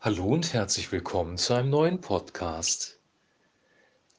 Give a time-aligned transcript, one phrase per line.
[0.00, 3.00] Hallo und herzlich willkommen zu einem neuen Podcast.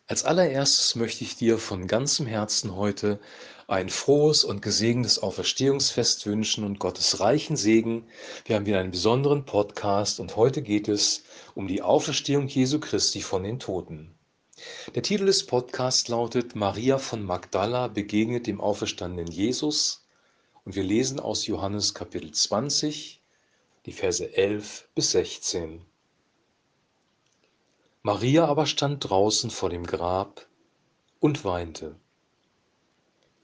[0.08, 3.18] Als allererstes möchte ich dir von ganzem Herzen heute
[3.66, 8.06] ein frohes und gesegnetes Auferstehungsfest wünschen und Gottes reichen Segen.
[8.44, 11.24] Wir haben wieder einen besonderen Podcast und heute geht es
[11.56, 14.14] um die Auferstehung Jesu Christi von den Toten.
[14.96, 20.06] Der Titel des Podcasts lautet Maria von Magdala begegnet dem auferstandenen Jesus
[20.66, 23.19] und wir lesen aus Johannes Kapitel 20,
[23.86, 25.86] die Verse 11 bis 16.
[28.02, 30.48] Maria aber stand draußen vor dem Grab
[31.20, 31.96] und weinte.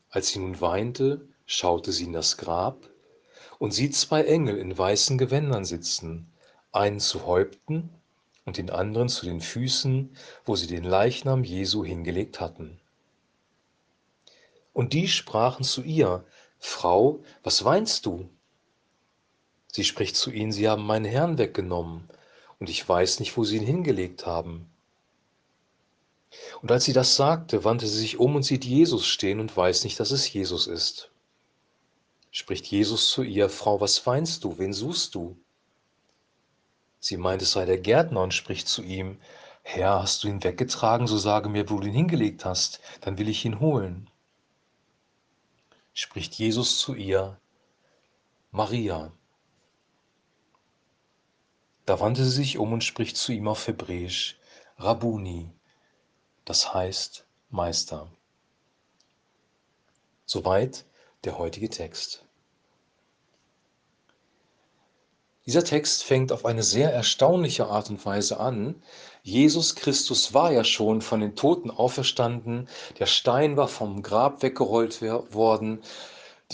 [0.10, 2.90] Als sie nun weinte, schaute sie in das Grab
[3.60, 6.32] und sieht zwei Engel in weißen Gewändern sitzen,
[6.72, 7.90] einen zu Häupten
[8.46, 10.16] und den anderen zu den Füßen,
[10.46, 12.80] wo sie den Leichnam Jesu hingelegt hatten.
[14.74, 16.26] Und die sprachen zu ihr,
[16.60, 18.30] Frau, was weinst du?
[19.76, 22.08] Sie spricht zu ihnen, sie haben meinen Herrn weggenommen,
[22.60, 24.70] und ich weiß nicht, wo sie ihn hingelegt haben.
[26.62, 29.84] Und als sie das sagte, wandte sie sich um und sieht Jesus stehen und weiß
[29.84, 31.12] nicht, dass es Jesus ist.
[32.32, 35.38] Spricht Jesus zu ihr, Frau, was weinst du, wen suchst du?
[37.02, 39.20] Sie meint, es sei der Gärtner und spricht zu ihm,
[39.62, 43.27] Herr, hast du ihn weggetragen, so sage mir, wo du ihn hingelegt hast, dann will
[43.27, 44.10] ich ihn holen.
[45.94, 47.38] Spricht Jesus zu ihr,
[48.52, 49.12] Maria.
[51.86, 54.40] Da wandte sie sich um und spricht zu ihm auf Hebräisch,
[54.78, 55.52] Rabuni,
[56.44, 58.12] das heißt Meister.
[60.26, 60.86] Soweit
[61.24, 62.26] der heutige Text.
[65.46, 68.81] Dieser Text fängt auf eine sehr erstaunliche Art und Weise an.
[69.22, 75.03] Jesus Christus war ja schon von den Toten auferstanden, der Stein war vom Grab weggerollt
[75.03, 75.84] worden,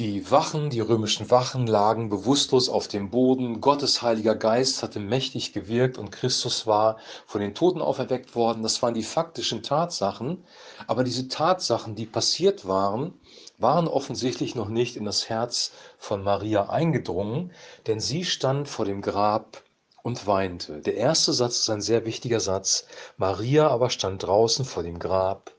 [0.01, 3.61] die Wachen, die römischen Wachen lagen bewusstlos auf dem Boden.
[3.61, 8.63] Gottes Heiliger Geist hatte mächtig gewirkt und Christus war von den Toten auferweckt worden.
[8.63, 10.43] Das waren die faktischen Tatsachen.
[10.87, 13.13] Aber diese Tatsachen, die passiert waren,
[13.59, 17.51] waren offensichtlich noch nicht in das Herz von Maria eingedrungen,
[17.85, 19.61] denn sie stand vor dem Grab
[20.01, 20.81] und weinte.
[20.81, 22.87] Der erste Satz ist ein sehr wichtiger Satz.
[23.17, 25.51] Maria aber stand draußen vor dem Grab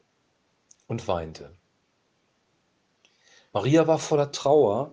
[0.89, 1.53] und weinte.
[3.55, 4.93] Maria war voller Trauer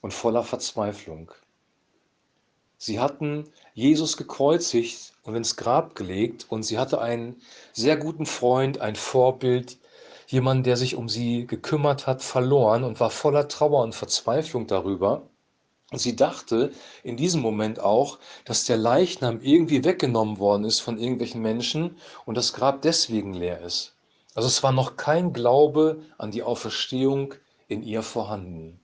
[0.00, 1.30] und voller Verzweiflung.
[2.78, 7.40] Sie hatten Jesus gekreuzigt und ins Grab gelegt und sie hatte einen
[7.72, 9.78] sehr guten Freund, ein Vorbild,
[10.26, 15.22] jemanden, der sich um sie gekümmert hat, verloren und war voller Trauer und Verzweiflung darüber.
[15.92, 16.72] Und sie dachte
[17.04, 22.36] in diesem Moment auch, dass der Leichnam irgendwie weggenommen worden ist von irgendwelchen Menschen und
[22.36, 23.94] das Grab deswegen leer ist.
[24.34, 27.34] Also es war noch kein Glaube an die Auferstehung
[27.74, 28.80] in ihr vorhanden.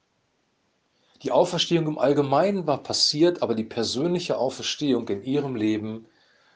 [1.23, 6.07] Die Auferstehung im Allgemeinen war passiert, aber die persönliche Auferstehung in ihrem Leben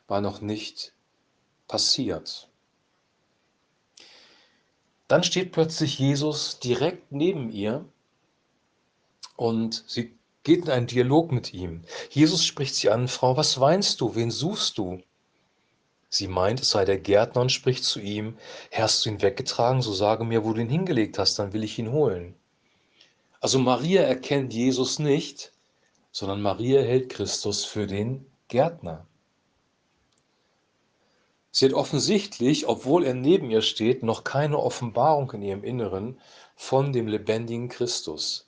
[0.07, 0.95] war noch nicht
[1.69, 2.49] passiert.
[5.07, 7.85] Dann steht plötzlich Jesus direkt neben ihr
[9.37, 11.83] und sie geht in einen Dialog mit ihm.
[12.11, 14.15] Jesus spricht sie an, Frau, was weinst du?
[14.15, 15.03] Wen suchst du?
[16.15, 18.39] Sie meint, es sei der Gärtner und spricht zu ihm,
[18.71, 21.77] hast du ihn weggetragen, so sage mir, wo du ihn hingelegt hast, dann will ich
[21.77, 22.37] ihn holen.
[23.41, 25.51] Also Maria erkennt Jesus nicht,
[26.13, 29.09] sondern Maria hält Christus für den Gärtner.
[31.51, 36.21] Sie hat offensichtlich, obwohl er neben ihr steht, noch keine Offenbarung in ihrem Inneren
[36.55, 38.47] von dem lebendigen Christus.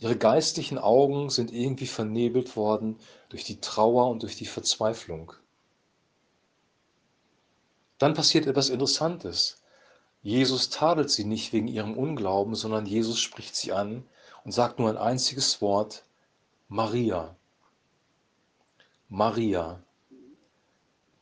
[0.00, 2.98] Ihre geistlichen Augen sind irgendwie vernebelt worden
[3.28, 5.32] durch die Trauer und durch die Verzweiflung.
[7.98, 9.62] Dann passiert etwas Interessantes.
[10.22, 14.04] Jesus tadelt sie nicht wegen ihrem Unglauben, sondern Jesus spricht sie an
[14.44, 16.04] und sagt nur ein einziges Wort,
[16.68, 17.36] Maria.
[19.08, 19.82] Maria.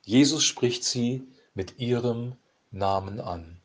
[0.03, 2.37] Jesus spricht sie mit ihrem
[2.71, 3.61] Namen an.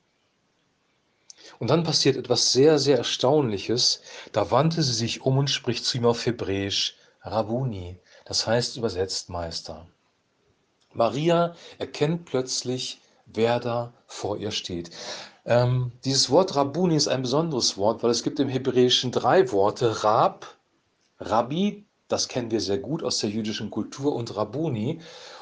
[1.60, 4.02] Und dann passiert etwas sehr, sehr Erstaunliches.
[4.32, 9.30] Da wandte sie sich um und spricht zu ihm auf Hebräisch, Rabuni, das heißt übersetzt
[9.30, 9.88] Meister.
[10.94, 13.01] Maria erkennt plötzlich,
[13.34, 14.92] wer da vor ihr steht.
[15.46, 20.04] Ähm, dieses Wort Rabuni ist ein besonderes Wort, weil es gibt im Hebräischen drei Worte.
[20.04, 20.48] Rab,
[21.20, 25.00] Rabbi, das kennen wir sehr gut aus der jüdischen Kultur, und Rabuni.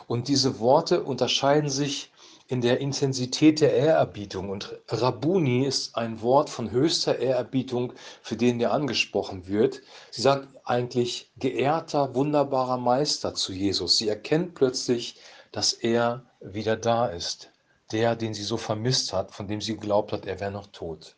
[0.07, 2.12] Und diese Worte unterscheiden sich
[2.47, 4.50] in der Intensität der Ehrerbietung.
[4.50, 9.81] Und Rabuni ist ein Wort von höchster Ehrerbietung, für den der angesprochen wird.
[10.09, 13.97] Sie sagt eigentlich geehrter, wunderbarer Meister zu Jesus.
[13.97, 15.15] Sie erkennt plötzlich,
[15.51, 17.51] dass er wieder da ist.
[17.91, 21.15] Der, den sie so vermisst hat, von dem sie geglaubt hat, er wäre noch tot.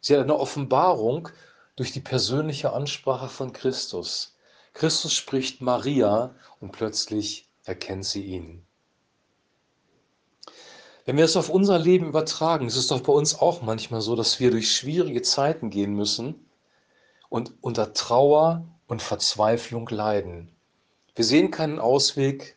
[0.00, 1.28] Sie hat eine Offenbarung
[1.76, 4.36] durch die persönliche Ansprache von Christus.
[4.72, 8.66] Christus spricht Maria und plötzlich erkennt sie ihn.
[11.04, 14.14] Wenn wir es auf unser Leben übertragen, ist es doch bei uns auch manchmal so,
[14.14, 16.46] dass wir durch schwierige Zeiten gehen müssen
[17.28, 20.54] und unter Trauer und Verzweiflung leiden.
[21.14, 22.56] Wir sehen keinen Ausweg,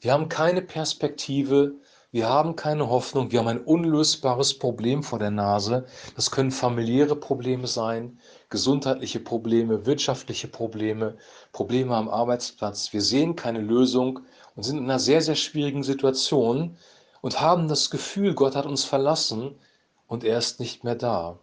[0.00, 1.74] wir haben keine Perspektive,
[2.10, 5.84] wir haben keine Hoffnung, wir haben ein unlösbares Problem vor der Nase.
[6.16, 8.18] Das können familiäre Probleme sein,
[8.48, 11.18] gesundheitliche Probleme, wirtschaftliche Probleme,
[11.52, 12.94] Probleme am Arbeitsplatz.
[12.94, 14.20] Wir sehen keine Lösung
[14.56, 16.78] und sind in einer sehr, sehr schwierigen Situation
[17.20, 19.58] und haben das Gefühl, Gott hat uns verlassen
[20.06, 21.38] und er ist nicht mehr da,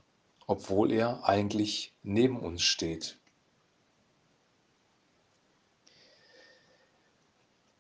[0.47, 3.19] obwohl er eigentlich neben uns steht.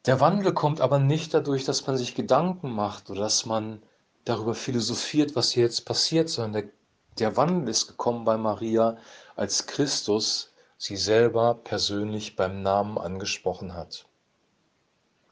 [0.05, 3.81] Der Wandel kommt aber nicht dadurch, dass man sich Gedanken macht oder dass man
[4.23, 6.71] darüber philosophiert, was hier jetzt passiert, sondern der,
[7.17, 8.97] der Wandel ist gekommen bei Maria,
[9.35, 14.05] als Christus sie selber persönlich beim Namen angesprochen hat.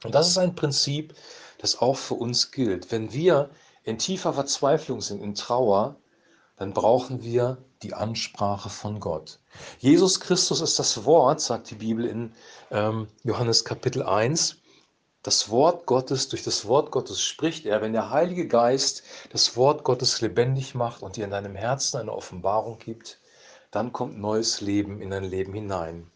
[0.04, 1.14] Und das ist ein Prinzip,
[1.60, 2.92] das auch für uns gilt.
[2.92, 3.52] Wenn wir
[3.84, 5.98] in tiefer Verzweiflung sind, in Trauer,
[6.56, 9.40] dann brauchen wir die Ansprache von Gott.
[9.78, 12.34] Jesus Christus ist das Wort, sagt die Bibel in
[12.72, 14.63] ähm, Johannes Kapitel 1
[15.24, 19.86] das Wort Gottes, durch das Wort Gottes spricht er, wenn der Heilige Geist das Wort
[19.86, 23.20] Gottes lebendig macht und dir in deinem Herzen eine Offenbarung gibt,
[23.72, 26.12] dann kommt neues Leben in dein Leben hinein.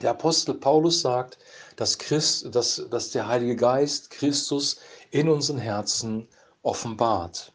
[0.00, 1.38] Der Apostel Paulus sagt,
[1.74, 4.78] dass, Christ, dass, dass der Heilige Geist Christus
[5.10, 6.28] in unseren Herzen
[6.62, 7.52] offenbart.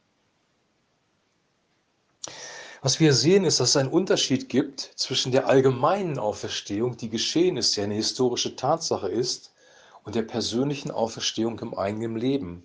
[2.81, 7.55] Was wir sehen, ist, dass es einen Unterschied gibt zwischen der allgemeinen Auferstehung, die geschehen
[7.55, 9.52] ist, die eine historische Tatsache ist,
[10.03, 12.63] und der persönlichen Auferstehung im eigenen Leben,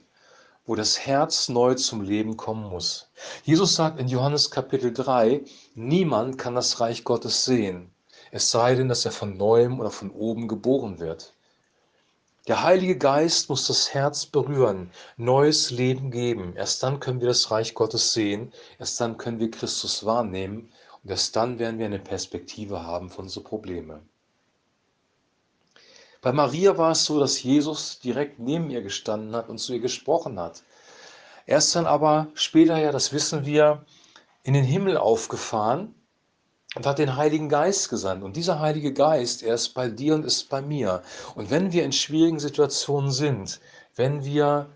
[0.67, 3.09] wo das Herz neu zum Leben kommen muss.
[3.45, 5.43] Jesus sagt in Johannes Kapitel 3,
[5.75, 7.91] niemand kann das Reich Gottes sehen,
[8.31, 11.33] es sei denn, dass er von neuem oder von oben geboren wird.
[12.47, 16.55] Der Heilige Geist muss das Herz berühren, neues Leben geben.
[16.57, 20.71] Erst dann können wir das Reich Gottes sehen, erst dann können wir Christus wahrnehmen
[21.03, 24.01] und erst dann werden wir eine Perspektive haben für unsere Probleme.
[26.21, 29.81] Bei Maria war es so, dass Jesus direkt neben ihr gestanden hat und zu ihr
[29.81, 30.63] gesprochen hat.
[31.47, 33.85] Er ist dann aber später, ja, das wissen wir,
[34.43, 35.95] in den Himmel aufgefahren
[36.75, 38.25] und hat den Heiligen Geist gesandt.
[38.25, 41.03] Und dieser Heilige Geist, er ist bei dir und ist bei mir.
[41.35, 43.61] Und wenn wir in schwierigen Situationen sind,
[43.95, 44.69] wenn wir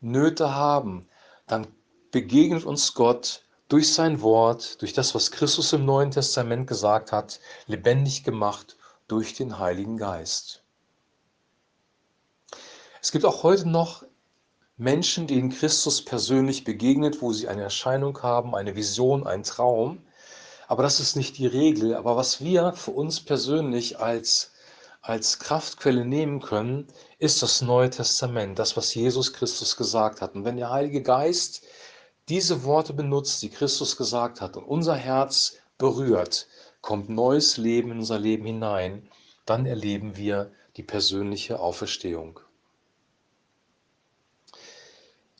[0.00, 1.08] Nöte haben,
[1.46, 1.66] dann
[2.10, 7.40] begegnet uns Gott durch sein Wort, durch das, was Christus im Neuen Testament gesagt hat,
[7.66, 8.76] lebendig gemacht
[9.08, 10.59] durch den Heiligen Geist.
[13.02, 14.04] Es gibt auch heute noch
[14.76, 20.02] Menschen, denen Christus persönlich begegnet, wo sie eine Erscheinung haben, eine Vision, einen Traum.
[20.68, 21.94] Aber das ist nicht die Regel.
[21.94, 24.52] Aber was wir für uns persönlich als,
[25.00, 26.88] als Kraftquelle nehmen können,
[27.18, 30.34] ist das Neue Testament, das, was Jesus Christus gesagt hat.
[30.34, 31.62] Und wenn der Heilige Geist
[32.28, 36.48] diese Worte benutzt, die Christus gesagt hat, und unser Herz berührt,
[36.82, 39.08] kommt neues Leben in unser Leben hinein,
[39.46, 42.40] dann erleben wir die persönliche Auferstehung.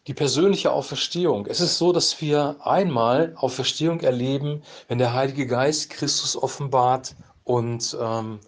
[0.06, 1.46] Die persönliche Auferstehung.
[1.46, 7.14] Es ist so, dass wir einmal Auferstehung erleben, wenn der Heilige Geist Christus offenbart
[7.44, 8.40] und ähm,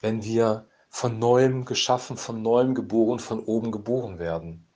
[0.00, 4.66] wenn wir von neuem geschaffen, von neuem geboren, von oben geboren werden.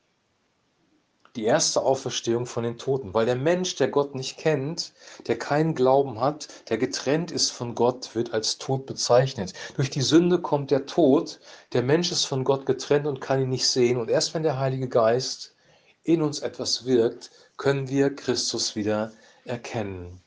[1.36, 4.92] Die erste Auferstehung von den Toten, weil der Mensch, der Gott nicht kennt,
[5.26, 9.52] der keinen Glauben hat, der getrennt ist von Gott, wird als tot bezeichnet.
[9.76, 11.40] Durch die Sünde kommt der Tod,
[11.72, 13.98] der Mensch ist von Gott getrennt und kann ihn nicht sehen.
[13.98, 15.54] Und erst wenn der Heilige Geist
[16.04, 19.12] in uns etwas wirkt, können wir Christus wieder
[19.44, 20.20] erkennen.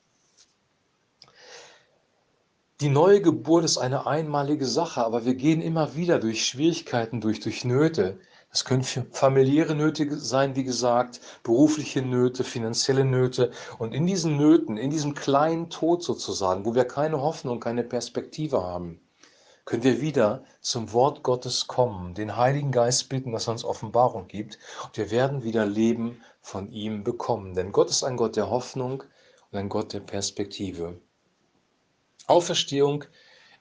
[2.82, 7.40] Die neue Geburt ist eine einmalige Sache, aber wir gehen immer wieder durch Schwierigkeiten durch,
[7.40, 8.20] durch Nöte.
[8.52, 13.52] Das können familiäre Nöte sein, wie gesagt, berufliche Nöte, finanzielle Nöte.
[13.80, 18.62] Und in diesen Nöten, in diesem kleinen Tod sozusagen, wo wir keine Hoffnung, keine Perspektive
[18.62, 19.00] haben,
[19.66, 24.28] können wir wieder zum Wort Gottes kommen, den Heiligen Geist bitten, dass er uns Offenbarung
[24.28, 27.56] gibt und wir werden wieder Leben von ihm bekommen.
[27.56, 29.04] Denn Gott ist ein Gott der Hoffnung
[29.52, 31.00] und ein Gott der Perspektive.
[32.28, 33.06] Auferstehung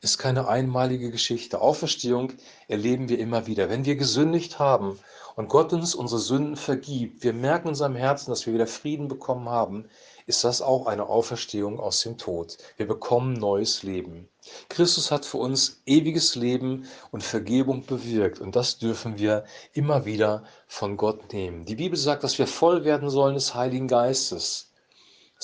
[0.05, 1.61] ist keine einmalige Geschichte.
[1.61, 2.33] Auferstehung
[2.69, 3.71] erleben wir immer wieder.
[3.71, 4.99] Wenn wir gesündigt haben
[5.35, 9.09] und Gott uns unsere Sünden vergibt, wir merken in unserem Herzen, dass wir wieder Frieden
[9.09, 9.87] bekommen haben,
[10.27, 12.59] ist das auch eine Auferstehung aus dem Tod.
[12.77, 14.29] Wir bekommen neues Leben.
[14.69, 20.45] Christus hat für uns ewiges Leben und Vergebung bewirkt und das dürfen wir immer wieder
[20.67, 21.65] von Gott nehmen.
[21.65, 24.71] Die Bibel sagt, dass wir voll werden sollen des Heiligen Geistes.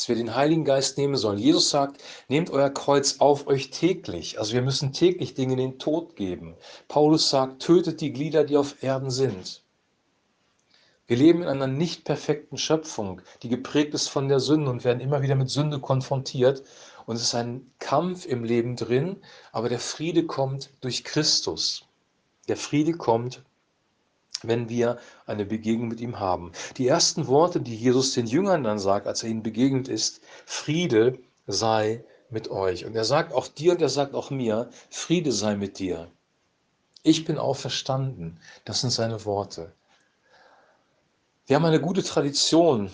[0.01, 1.37] Dass wir den Heiligen Geist nehmen sollen.
[1.37, 4.39] Jesus sagt, nehmt euer Kreuz auf euch täglich.
[4.39, 6.57] Also wir müssen täglich Dinge in den Tod geben.
[6.89, 9.63] Paulus sagt, tötet die Glieder, die auf Erden sind.
[11.07, 15.01] Wir leben in einer nicht perfekten Schöpfung, die geprägt ist von der Sünde und werden
[15.01, 16.63] immer wieder mit Sünde konfrontiert.
[17.05, 19.19] Und es ist ein Kampf im Leben drin,
[19.53, 21.85] aber der Friede kommt durch Christus.
[22.49, 23.43] Der Friede kommt,
[24.43, 26.53] wenn wir eine Begegnung mit ihm haben.
[26.77, 31.19] Die ersten Worte, die Jesus den Jüngern dann sagt, als er ihnen begegnet ist, Friede
[31.47, 32.85] sei mit euch.
[32.85, 36.11] Und er sagt auch dir und er sagt auch mir, Friede sei mit dir.
[37.03, 38.41] Ich bin auferstanden.
[38.65, 39.73] Das sind seine Worte.
[41.47, 42.91] Wir haben eine gute Tradition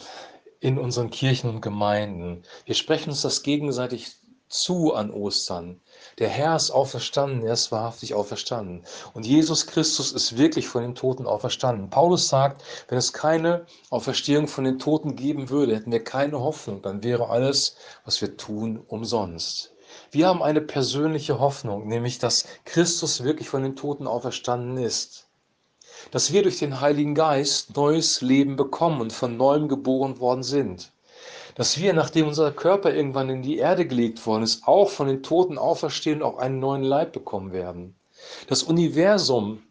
[0.60, 2.42] in unseren Kirchen und Gemeinden.
[2.64, 4.16] Wir sprechen uns das gegenseitig
[4.48, 5.80] zu an Ostern.
[6.18, 8.84] Der Herr ist auferstanden, er ist wahrhaftig auferstanden.
[9.14, 11.90] Und Jesus Christus ist wirklich von den Toten auferstanden.
[11.90, 16.82] Paulus sagt, wenn es keine Auferstehung von den Toten geben würde, hätten wir keine Hoffnung,
[16.82, 19.74] dann wäre alles, was wir tun, umsonst.
[20.10, 25.26] Wir haben eine persönliche Hoffnung, nämlich dass Christus wirklich von den Toten auferstanden ist
[26.10, 30.92] dass wir durch den Heiligen Geist neues Leben bekommen und von neuem geboren worden sind.
[31.56, 35.22] Dass wir, nachdem unser Körper irgendwann in die Erde gelegt worden ist, auch von den
[35.22, 37.96] Toten auferstehen und auch einen neuen Leib bekommen werden.
[38.46, 39.62] Das Universum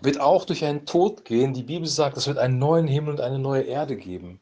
[0.00, 1.52] wird auch durch einen Tod gehen.
[1.52, 4.40] Die Bibel sagt, es wird einen neuen Himmel und eine neue Erde geben.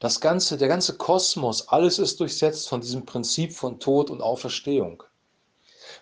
[0.00, 5.04] Das ganze, der ganze Kosmos, alles ist durchsetzt von diesem Prinzip von Tod und Auferstehung.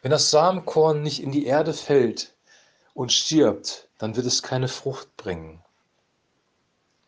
[0.00, 2.34] Wenn das Samenkorn nicht in die Erde fällt
[2.94, 5.62] und stirbt, dann wird es keine Frucht bringen.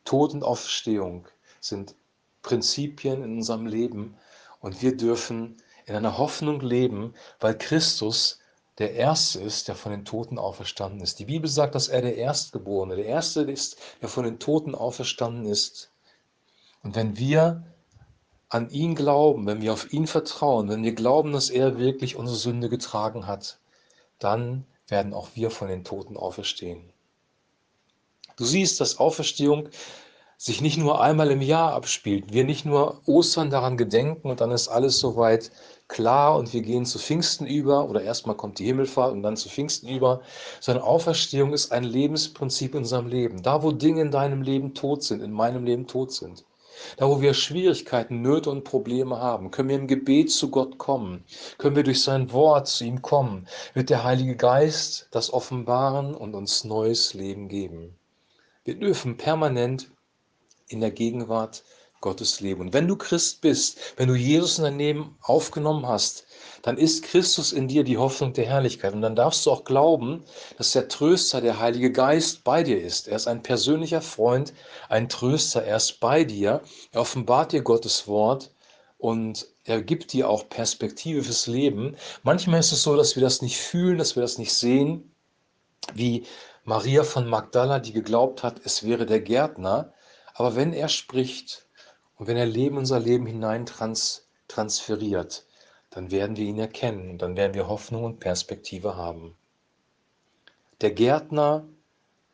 [0.05, 1.27] Tod und Auferstehung
[1.59, 1.95] sind
[2.43, 4.17] Prinzipien in unserem Leben
[4.61, 5.57] und wir dürfen
[5.87, 8.39] in einer Hoffnung leben, weil Christus
[8.79, 11.19] der Erste ist, der von den Toten auferstanden ist.
[11.19, 15.47] Die Bibel sagt, dass er der Erstgeborene, der Erste ist, der von den Toten auferstanden
[15.47, 15.91] ist.
[16.83, 17.65] Und wenn wir
[18.49, 22.39] an ihn glauben, wenn wir auf ihn vertrauen, wenn wir glauben, dass er wirklich unsere
[22.39, 23.59] Sünde getragen hat,
[24.19, 26.93] dann werden auch wir von den Toten auferstehen.
[28.37, 29.69] Du siehst, dass Auferstehung
[30.43, 32.33] sich nicht nur einmal im Jahr abspielt.
[32.33, 35.53] Wir nicht nur Ostern daran gedenken und dann ist alles soweit
[35.87, 39.49] klar und wir gehen zu Pfingsten über oder erstmal kommt die Himmelfahrt und dann zu
[39.49, 40.21] Pfingsten über,
[40.59, 43.45] sondern Auferstehung ist ein Lebensprinzip in unserem Leben.
[43.45, 46.45] Da, wo Dinge in deinem Leben tot sind, in meinem Leben tot sind,
[46.97, 51.23] da, wo wir Schwierigkeiten, Nöte und Probleme haben, können wir im Gebet zu Gott kommen,
[51.59, 56.35] können wir durch sein Wort zu ihm kommen, wird der Heilige Geist das offenbaren und
[56.35, 57.95] uns neues Leben geben.
[58.65, 59.93] Wir dürfen permanent
[60.73, 61.62] in der Gegenwart
[62.00, 62.61] Gottes leben.
[62.61, 66.26] Und wenn du Christ bist, wenn du Jesus in dein Leben aufgenommen hast,
[66.62, 68.93] dann ist Christus in dir die Hoffnung der Herrlichkeit.
[68.93, 70.25] Und dann darfst du auch glauben,
[70.59, 73.09] dass der Tröster, der Heilige Geist bei dir ist.
[73.09, 74.52] Er ist ein persönlicher Freund,
[74.88, 75.64] ein Tröster.
[75.64, 76.61] Er ist bei dir.
[76.93, 78.50] Er offenbart dir Gottes Wort
[78.99, 81.97] und er gibt dir auch Perspektive fürs Leben.
[82.23, 85.12] Manchmal ist es so, dass wir das nicht fühlen, dass wir das nicht sehen,
[85.95, 86.25] wie
[86.64, 89.93] Maria von Magdala, die geglaubt hat, es wäre der Gärtner.
[90.35, 91.67] Aber wenn er spricht
[92.17, 95.45] und wenn er Leben unser Leben hinein trans transferiert,
[95.91, 99.37] dann werden wir ihn erkennen und dann werden wir Hoffnung und Perspektive haben.
[100.81, 101.65] Der Gärtner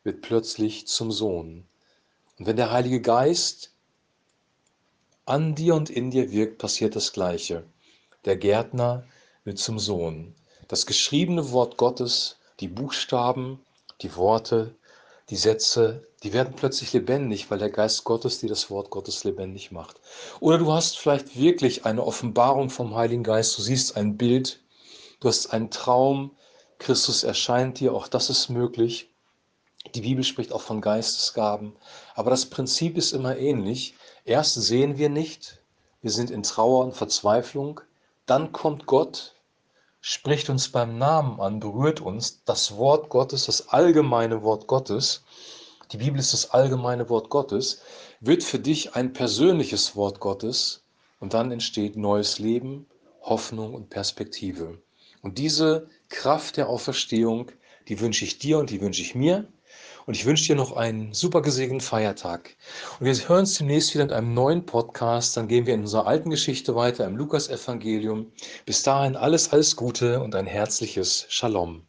[0.05, 1.67] wird plötzlich zum Sohn.
[2.39, 3.73] Und wenn der Heilige Geist
[5.27, 7.65] an dir und in dir wirkt, passiert das Gleiche.
[8.25, 9.05] Der Gärtner
[9.45, 10.35] wird zum Sohn.
[10.69, 13.61] Das geschriebene Wort Gottes, die Buchstaben,
[14.01, 14.75] die Worte,
[15.31, 19.71] die Sätze, die werden plötzlich lebendig, weil der Geist Gottes dir das Wort Gottes lebendig
[19.71, 20.01] macht.
[20.41, 24.61] Oder du hast vielleicht wirklich eine Offenbarung vom Heiligen Geist, du siehst ein Bild,
[25.21, 26.33] du hast einen Traum,
[26.79, 29.11] Christus erscheint dir, auch das ist möglich.
[29.95, 31.77] Die Bibel spricht auch von Geistesgaben,
[32.15, 33.95] aber das Prinzip ist immer ähnlich.
[34.25, 35.63] Erst sehen wir nicht,
[36.03, 37.81] wir sind in Trauer und Verzweiflung,
[38.27, 39.35] dann kommt Gott
[40.01, 42.43] spricht uns beim Namen an, berührt uns.
[42.45, 45.23] Das Wort Gottes, das allgemeine Wort Gottes,
[45.93, 47.81] die Bibel ist das allgemeine Wort Gottes,
[48.21, 50.85] wird für dich ein persönliches Wort Gottes
[51.19, 52.87] und dann entsteht neues Leben,
[53.23, 54.83] Hoffnung und Perspektive.
[55.23, 57.51] Und diese Kraft der Auferstehung,
[57.89, 59.47] die wünsche ich dir und die wünsche ich mir.
[60.09, 62.57] Und ich wünsche dir noch einen super gesegneten Feiertag.
[62.99, 65.37] Und wir hören uns demnächst wieder in einem neuen Podcast.
[65.37, 68.33] Dann gehen wir in unserer alten Geschichte weiter im Lukas-Evangelium.
[68.65, 71.88] Bis dahin alles, alles Gute und ein herzliches Shalom.